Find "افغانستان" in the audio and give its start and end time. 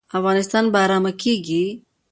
0.17-0.65